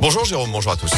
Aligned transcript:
Bonjour 0.00 0.24
Jérôme, 0.24 0.50
bonjour 0.50 0.72
à 0.72 0.76
tous. 0.76 0.90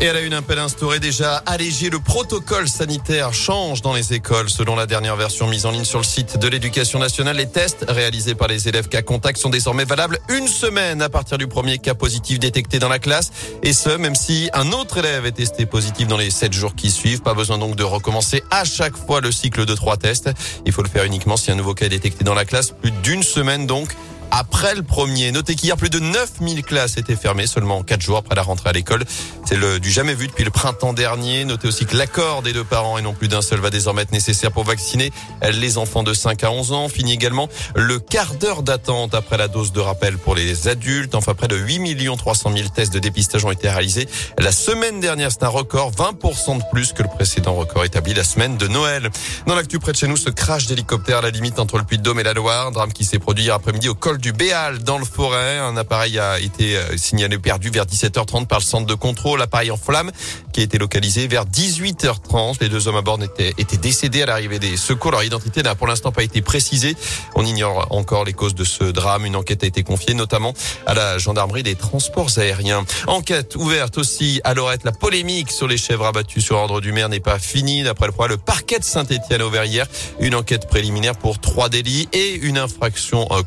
Et 0.00 0.04
elle 0.04 0.16
a 0.16 0.20
une 0.20 0.34
appel 0.34 0.60
instauré 0.60 1.00
déjà 1.00 1.38
allégé. 1.46 1.90
Le 1.90 1.98
protocole 1.98 2.68
sanitaire 2.68 3.34
change 3.34 3.82
dans 3.82 3.92
les 3.92 4.14
écoles. 4.14 4.48
Selon 4.48 4.76
la 4.76 4.86
dernière 4.86 5.16
version 5.16 5.48
mise 5.48 5.66
en 5.66 5.72
ligne 5.72 5.84
sur 5.84 5.98
le 5.98 6.04
site 6.04 6.38
de 6.38 6.46
l'éducation 6.46 7.00
nationale, 7.00 7.36
les 7.36 7.48
tests 7.48 7.84
réalisés 7.88 8.36
par 8.36 8.46
les 8.46 8.68
élèves 8.68 8.88
cas 8.88 9.02
contact 9.02 9.38
sont 9.38 9.50
désormais 9.50 9.84
valables 9.84 10.20
une 10.28 10.46
semaine 10.46 11.02
à 11.02 11.08
partir 11.08 11.38
du 11.38 11.48
premier 11.48 11.78
cas 11.78 11.94
positif 11.94 12.38
détecté 12.38 12.78
dans 12.78 12.88
la 12.88 13.00
classe. 13.00 13.32
Et 13.64 13.72
ce, 13.72 13.90
même 13.90 14.14
si 14.14 14.48
un 14.54 14.70
autre 14.70 14.98
élève 14.98 15.26
est 15.26 15.32
testé 15.32 15.66
positif 15.66 16.06
dans 16.06 16.16
les 16.16 16.30
sept 16.30 16.52
jours 16.52 16.76
qui 16.76 16.90
suivent. 16.92 17.20
Pas 17.20 17.34
besoin 17.34 17.58
donc 17.58 17.74
de 17.74 17.82
recommencer 17.84 18.44
à 18.52 18.64
chaque 18.64 18.96
fois 18.96 19.20
le 19.20 19.32
cycle 19.32 19.66
de 19.66 19.74
trois 19.74 19.96
tests. 19.96 20.30
Il 20.66 20.72
faut 20.72 20.82
le 20.82 20.88
faire 20.88 21.04
uniquement 21.04 21.36
si 21.36 21.50
un 21.50 21.56
nouveau 21.56 21.74
cas 21.74 21.86
est 21.86 21.90
détecté 21.90 22.22
dans 22.22 22.34
la 22.34 22.44
classe. 22.44 22.70
Plus 22.70 22.92
d'une 23.02 23.24
semaine 23.24 23.66
donc 23.66 23.96
après 24.30 24.74
le 24.74 24.82
premier. 24.82 25.32
Notez 25.32 25.54
qu'hier, 25.54 25.76
plus 25.76 25.90
de 25.90 25.98
9000 25.98 26.62
classes 26.62 26.96
étaient 26.96 27.16
fermées 27.16 27.46
seulement 27.46 27.82
4 27.82 28.00
jours 28.00 28.18
après 28.18 28.34
la 28.34 28.42
rentrée 28.42 28.70
à 28.70 28.72
l'école. 28.72 29.04
C'est 29.44 29.56
le 29.56 29.80
du 29.80 29.90
jamais 29.90 30.14
vu 30.14 30.28
depuis 30.28 30.44
le 30.44 30.50
printemps 30.50 30.92
dernier. 30.92 31.44
Notez 31.44 31.68
aussi 31.68 31.86
que 31.86 31.96
l'accord 31.96 32.42
des 32.42 32.52
deux 32.52 32.64
parents 32.64 32.98
et 32.98 33.02
non 33.02 33.12
plus 33.12 33.28
d'un 33.28 33.42
seul 33.42 33.60
va 33.60 33.70
désormais 33.70 34.02
être 34.02 34.12
nécessaire 34.12 34.52
pour 34.52 34.64
vacciner 34.64 35.12
les 35.52 35.78
enfants 35.78 36.02
de 36.02 36.14
5 36.14 36.44
à 36.44 36.50
11 36.50 36.72
ans. 36.72 36.88
Fini 36.88 37.12
également 37.12 37.48
le 37.74 37.98
quart 37.98 38.34
d'heure 38.34 38.62
d'attente 38.62 39.14
après 39.14 39.36
la 39.36 39.48
dose 39.48 39.72
de 39.72 39.80
rappel 39.80 40.18
pour 40.18 40.34
les 40.34 40.68
adultes. 40.68 41.14
Enfin, 41.14 41.34
près 41.34 41.48
de 41.48 41.56
8 41.56 41.80
300 42.16 42.52
000 42.54 42.68
tests 42.68 42.92
de 42.92 42.98
dépistage 42.98 43.44
ont 43.44 43.50
été 43.50 43.68
réalisés. 43.68 44.08
La 44.38 44.52
semaine 44.52 45.00
dernière, 45.00 45.32
c'est 45.32 45.42
un 45.42 45.48
record, 45.48 45.90
20% 45.92 46.58
de 46.58 46.62
plus 46.70 46.92
que 46.92 47.02
le 47.02 47.08
précédent 47.08 47.54
record 47.54 47.84
établi 47.84 48.14
la 48.14 48.24
semaine 48.24 48.56
de 48.56 48.68
Noël. 48.68 49.10
Dans 49.46 49.54
l'actu 49.54 49.78
près 49.78 49.92
de 49.92 49.96
chez 49.96 50.06
nous, 50.06 50.16
ce 50.16 50.30
crash 50.30 50.66
d'hélicoptère 50.66 51.18
à 51.18 51.22
la 51.22 51.30
limite 51.30 51.58
entre 51.58 51.78
le 51.78 51.84
Puy-de-Dôme 51.84 52.20
et 52.20 52.24
la 52.24 52.34
Loire. 52.34 52.70
Drame 52.70 52.92
qui 52.92 53.04
s'est 53.04 53.18
produit 53.18 53.44
hier 53.44 53.54
après-midi 53.54 53.88
au 53.88 53.94
col 53.94 54.19
du 54.20 54.32
Béal 54.32 54.78
dans 54.80 54.98
le 54.98 55.04
forêt. 55.04 55.58
Un 55.58 55.76
appareil 55.76 56.18
a 56.18 56.38
été 56.38 56.76
euh, 56.76 56.96
signalé 56.96 57.38
perdu 57.38 57.70
vers 57.70 57.86
17h30 57.86 58.46
par 58.46 58.60
le 58.60 58.64
centre 58.64 58.86
de 58.86 58.94
contrôle. 58.94 59.40
L'appareil 59.40 59.70
en 59.70 59.76
flamme 59.76 60.12
qui 60.52 60.60
a 60.60 60.62
été 60.62 60.78
localisé 60.78 61.26
vers 61.26 61.46
18h30. 61.46 62.58
Les 62.60 62.68
deux 62.68 62.86
hommes 62.88 62.96
à 62.96 63.02
bord 63.02 63.20
étaient, 63.22 63.54
étaient 63.58 63.76
décédés 63.76 64.22
à 64.22 64.26
l'arrivée 64.26 64.58
des 64.58 64.76
secours. 64.76 65.10
Leur 65.10 65.24
identité 65.24 65.62
n'a 65.62 65.74
pour 65.74 65.86
l'instant 65.86 66.12
pas 66.12 66.22
été 66.22 66.42
précisée. 66.42 66.96
On 67.34 67.44
ignore 67.44 67.88
encore 67.90 68.24
les 68.24 68.32
causes 68.32 68.54
de 68.54 68.64
ce 68.64 68.84
drame. 68.84 69.26
Une 69.26 69.36
enquête 69.36 69.64
a 69.64 69.66
été 69.66 69.82
confiée 69.82 70.14
notamment 70.14 70.54
à 70.86 70.94
la 70.94 71.18
gendarmerie 71.18 71.62
des 71.62 71.74
transports 71.74 72.30
aériens. 72.38 72.84
Enquête 73.06 73.56
ouverte 73.56 73.98
aussi 73.98 74.40
à 74.44 74.54
Lorette. 74.54 74.84
La 74.84 74.92
polémique 74.92 75.50
sur 75.50 75.66
les 75.66 75.76
chèvres 75.76 76.06
abattues 76.06 76.40
sur 76.40 76.56
ordre 76.56 76.80
du 76.80 76.92
maire 76.92 77.08
n'est 77.08 77.20
pas 77.20 77.38
finie. 77.38 77.82
D'après 77.82 78.06
le 78.06 78.12
le 78.28 78.36
parquet 78.36 78.78
de 78.78 78.84
Saint-Etienne 78.84 79.40
a 79.40 79.46
ouvert 79.46 79.64
hier 79.64 79.86
une 80.20 80.34
enquête 80.34 80.68
préliminaire 80.68 81.16
pour 81.16 81.40
trois 81.40 81.68
délits 81.68 82.08
et 82.12 82.34
une 82.34 82.58
infraction 82.58 83.26
euh, 83.30 83.42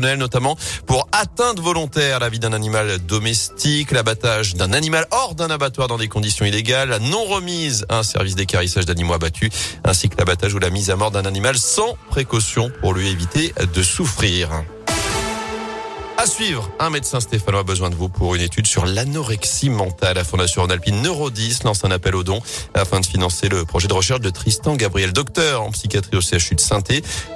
notamment 0.00 0.56
pour 0.86 1.08
atteinte 1.12 1.60
volontaire 1.60 2.20
la 2.20 2.28
vie 2.28 2.38
d'un 2.38 2.52
animal 2.52 2.98
domestique, 2.98 3.90
l'abattage 3.90 4.54
d'un 4.54 4.72
animal 4.72 5.06
hors 5.10 5.34
d'un 5.34 5.50
abattoir 5.50 5.88
dans 5.88 5.98
des 5.98 6.08
conditions 6.08 6.44
illégales, 6.44 6.88
la 6.88 6.98
non 6.98 7.24
remise 7.24 7.86
à 7.88 7.98
un 7.98 8.02
service 8.02 8.34
d'écarissage 8.34 8.86
d'animaux 8.86 9.14
abattus, 9.14 9.50
ainsi 9.84 10.08
que 10.08 10.16
l'abattage 10.18 10.54
ou 10.54 10.58
la 10.58 10.70
mise 10.70 10.90
à 10.90 10.96
mort 10.96 11.10
d'un 11.10 11.24
animal 11.24 11.56
sans 11.56 11.96
précaution 12.10 12.70
pour 12.80 12.94
lui 12.94 13.08
éviter 13.08 13.52
de 13.74 13.82
souffrir. 13.82 14.64
Suivre, 16.26 16.70
un 16.78 16.88
médecin 16.88 17.20
stéphanois 17.20 17.60
a 17.60 17.64
besoin 17.64 17.90
de 17.90 17.94
vous 17.94 18.08
pour 18.08 18.34
une 18.34 18.40
étude 18.40 18.66
sur 18.66 18.86
l'anorexie 18.86 19.68
mentale. 19.68 20.16
La 20.16 20.24
Fondation 20.24 20.64
Alpine 20.64 21.02
Neurodis 21.02 21.58
lance 21.64 21.84
un 21.84 21.90
appel 21.90 22.16
aux 22.16 22.24
dons 22.24 22.40
afin 22.72 23.00
de 23.00 23.06
financer 23.06 23.50
le 23.50 23.66
projet 23.66 23.88
de 23.88 23.92
recherche 23.92 24.20
de 24.20 24.30
Tristan 24.30 24.74
Gabriel, 24.74 25.12
docteur 25.12 25.62
en 25.62 25.70
psychiatrie 25.70 26.16
au 26.16 26.22
CHU 26.22 26.54
de 26.54 26.60
saint 26.60 26.80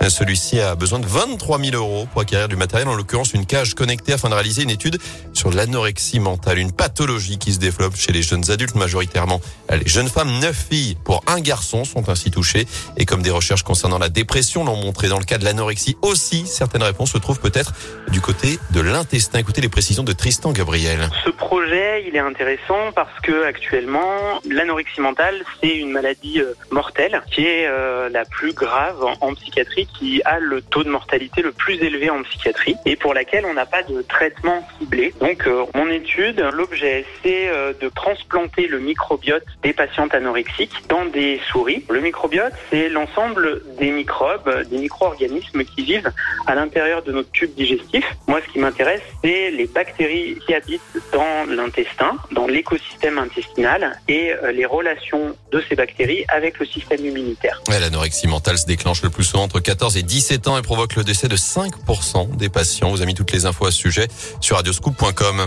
Celui-ci 0.09 0.61
a 0.61 0.75
besoin 0.75 1.01
de 1.01 1.07
23 1.07 1.61
000 1.61 1.77
euros 1.77 2.09
pour 2.11 2.23
acquérir 2.23 2.49
du 2.49 2.57
matériel, 2.57 2.89
en 2.89 2.95
l'occurrence 2.95 3.35
une 3.35 3.45
cage 3.45 3.75
connectée 3.75 4.15
afin 4.15 4.31
de 4.31 4.35
réaliser 4.35 4.63
une 4.63 4.71
étude 4.71 4.99
sur 5.35 5.51
l'anorexie 5.51 6.19
mentale, 6.19 6.59
une 6.59 6.73
pathologie 6.73 7.37
qui 7.37 7.53
se 7.53 7.59
développe 7.59 7.95
chez 7.95 8.13
les 8.13 8.23
jeunes 8.23 8.51
adultes 8.51 8.75
majoritairement. 8.75 9.41
Les 9.71 9.87
jeunes 9.89 10.09
femmes, 10.09 10.39
9 10.41 10.67
filles 10.71 10.97
pour 11.05 11.23
un 11.27 11.41
garçon 11.41 11.85
sont 11.85 12.09
ainsi 12.09 12.31
touchées. 12.31 12.67
Et 12.97 13.05
comme 13.05 13.23
des 13.23 13.31
recherches 13.31 13.65
concernant 13.65 13.99
la 13.99 14.09
dépression 14.09 14.65
l'ont 14.65 14.77
montré 14.77 15.09
dans 15.09 15.19
le 15.19 15.25
cas 15.25 15.37
de 15.37 15.45
l'anorexie 15.45 15.97
aussi, 16.01 16.47
certaines 16.47 16.83
réponses 16.83 17.13
se 17.13 17.19
trouvent 17.19 17.41
peut-être 17.41 17.75
du 18.11 18.21
côté 18.21 18.59
de 18.71 18.78
l'intestin. 18.81 19.39
Écoutez 19.39 19.61
les 19.61 19.69
précisions 19.69 20.03
de 20.03 20.13
Tristan 20.13 20.53
Gabriel. 20.53 21.09
Ce 21.25 21.31
projet, 21.31 22.05
il 22.07 22.15
est 22.17 22.21
intéressant 22.21 22.93
parce 22.95 23.19
que 23.23 23.45
actuellement, 23.45 24.41
l'anorexie 24.49 25.01
mentale, 25.01 25.35
c'est 25.61 25.77
une 25.77 25.91
maladie 25.91 26.41
euh, 26.41 26.55
mortelle 26.71 27.23
qui 27.31 27.45
est 27.45 27.67
euh, 27.67 28.09
la 28.09 28.25
plus 28.25 28.53
grave 28.53 29.05
en 29.21 29.35
psychiatrie, 29.35 29.87
qui 29.99 30.23
a 30.25 30.39
le 30.39 30.63
taux 30.63 30.85
de 30.85 30.91
mortalité 30.91 31.43
le 31.43 31.53
plus 31.53 31.75
élevé 31.83 32.11
en 32.11 32.23
psychiatrie 32.23 32.77
et 32.87 32.97
pour 32.97 33.15
laquelle 33.15 33.45
on 33.47 33.55
n'a 33.55 33.67
pas 33.67 33.83
de 33.83 34.03
traitement 34.03 34.67
ciblé. 34.79 35.15
Donc, 35.21 35.47
euh, 35.47 35.65
mon 35.75 35.89
étude, 35.91 36.41
l'objet, 36.53 37.05
c'est 37.23 37.51
de 37.81 37.89
transplanter 37.89 38.67
le 38.67 38.79
microbiote 38.79 39.45
des 39.63 39.73
patientes 39.73 40.15
anorexiques 40.15 40.89
dans 40.89 41.05
des 41.05 41.41
souris. 41.51 41.85
Le 41.91 42.01
microbiote, 42.01 42.53
c'est 42.71 42.89
l'ensemble 42.89 43.63
des 43.79 43.91
microbes, 43.91 44.65
des 44.71 44.79
micro-organismes 44.79 45.65
qui 45.65 45.83
vivent 45.83 46.13
à 46.47 46.55
l'intérieur 46.55 47.03
de 47.03 47.13
notre 47.13 47.31
tube 47.31 47.55
digestif. 47.55 48.05
Moi, 48.27 48.41
ce 48.47 48.53
qui 48.53 48.59
m'intéresse, 48.69 49.01
c'est 49.25 49.51
les 49.51 49.67
bactéries 49.67 50.39
qui 50.47 50.55
habitent 50.55 50.81
dans 51.13 51.47
l'intestin, 51.49 52.17
dans 52.33 52.47
l'écosystème 52.47 53.19
intestinal 53.19 53.99
et 54.09 54.33
euh, 54.33 54.53
les 54.53 54.67
relations 54.67 55.37
de 55.51 55.63
ces 55.69 55.75
bactéries 55.75 56.25
avec 56.29 56.59
le 56.59 56.67
système 56.67 57.05
immunitaire. 57.05 57.63
L'anorexie 57.69 58.29
mentale 58.29 58.59
se 58.59 58.67
déclenche 58.67 59.03
le 59.03 59.11
plus 59.11 59.25
souvent 59.25 59.45
entre 59.45 59.61
14 59.61 59.97
et 59.97 60.03
17 60.03 60.49
ans 60.49 60.59
et 60.59 60.63
provoque 60.63 60.97
le 60.97 61.05
décès 61.05 61.29
de 61.29 61.37
5% 61.37 62.37
des 62.37 62.49
patients. 62.49 62.91
Vous 62.91 62.99
avez 62.99 63.07
mis 63.07 63.15
toutes 63.15 63.33
les 63.33 63.47
infos 63.47 63.67
à 63.67 63.71
ce 63.71 63.79
sujet 63.79 64.09
sur 64.41 64.57
radioscoop.com. 64.57 65.47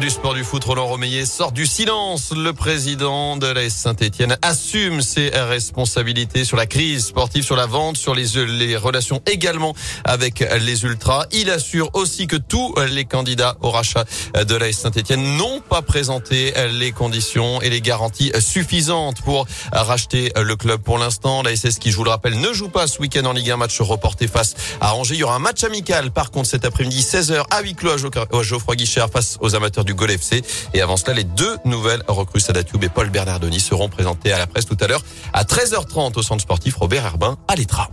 Du 0.00 0.10
sport 0.10 0.34
du 0.34 0.42
foot, 0.42 0.64
Roland 0.64 0.86
Romeillet 0.86 1.24
sort 1.24 1.52
du 1.52 1.66
silence. 1.66 2.32
Le 2.36 2.52
président 2.52 3.36
de 3.36 3.46
la 3.46 3.70
Saint-Etienne 3.70 4.36
assume 4.42 5.00
ses 5.00 5.28
responsabilités 5.28 6.44
sur 6.44 6.56
la 6.56 6.66
crise 6.66 7.06
sportive, 7.06 7.44
sur 7.44 7.54
la 7.54 7.66
vente, 7.66 7.96
sur 7.96 8.12
les, 8.12 8.44
les 8.46 8.76
relations 8.76 9.22
également 9.24 9.72
avec 10.04 10.44
les 10.60 10.82
ultras. 10.82 11.26
Il 11.30 11.48
assure 11.48 11.90
aussi 11.94 12.26
que 12.26 12.34
tous 12.34 12.74
les 12.90 13.04
candidats 13.04 13.56
au 13.60 13.70
rachat 13.70 14.04
de 14.34 14.54
la 14.56 14.72
Saint-Etienne 14.72 15.36
n'ont 15.36 15.60
pas 15.60 15.80
présenté 15.80 16.52
les 16.72 16.90
conditions 16.90 17.62
et 17.62 17.70
les 17.70 17.80
garanties 17.80 18.32
suffisantes 18.40 19.22
pour 19.22 19.46
racheter 19.72 20.32
le 20.36 20.56
club. 20.56 20.82
Pour 20.82 20.98
l'instant, 20.98 21.42
la 21.42 21.54
SS 21.54 21.78
qui, 21.78 21.92
je 21.92 21.96
vous 21.96 22.04
le 22.04 22.10
rappelle, 22.10 22.40
ne 22.40 22.52
joue 22.52 22.68
pas 22.68 22.88
ce 22.88 22.98
week-end 22.98 23.24
en 23.26 23.32
Ligue 23.32 23.52
1, 23.52 23.56
match 23.58 23.80
reporté 23.80 24.26
face 24.26 24.54
à 24.80 24.96
Angers. 24.96 25.14
Il 25.14 25.20
y 25.20 25.24
aura 25.24 25.36
un 25.36 25.40
match 25.40 25.62
amical, 25.62 26.10
par 26.10 26.32
contre, 26.32 26.48
cet 26.48 26.64
après-midi, 26.64 27.00
16h 27.00 27.44
à 27.48 27.62
huis 27.62 27.74
clos 27.74 27.92
à 27.92 28.42
Geoffroy 28.42 28.74
Guichard 28.74 29.08
face 29.08 29.38
aux 29.40 29.54
amateurs 29.54 29.83
du 29.84 29.94
Gol 29.94 30.10
FC. 30.10 30.42
Et 30.72 30.80
avant 30.80 30.96
cela, 30.96 31.14
les 31.14 31.24
deux 31.24 31.56
nouvelles 31.64 32.02
recrues 32.08 32.40
Sadatube 32.40 32.84
et 32.84 32.88
Paul 32.88 33.10
Bernardoni 33.10 33.60
seront 33.60 33.88
présentées 33.88 34.32
à 34.32 34.38
la 34.38 34.46
presse 34.46 34.66
tout 34.66 34.76
à 34.80 34.86
l'heure 34.86 35.02
à 35.32 35.44
13h30 35.44 36.18
au 36.18 36.22
centre 36.22 36.42
sportif 36.42 36.76
Robert 36.76 37.04
Herbin 37.04 37.36
à 37.48 37.54
l'Etra. 37.54 37.90